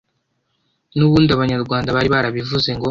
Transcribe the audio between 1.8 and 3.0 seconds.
bari barabivuze ngo: